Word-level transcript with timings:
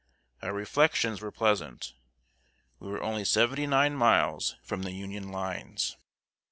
Our 0.41 0.51
reflections 0.51 1.21
were 1.21 1.31
pleasant. 1.31 1.93
We 2.79 2.89
were 2.89 3.03
only 3.03 3.23
seventy 3.23 3.67
nine 3.67 3.95
miles 3.95 4.55
from 4.63 4.81
the 4.81 4.93
Union 4.93 5.29
lines. 5.29 5.95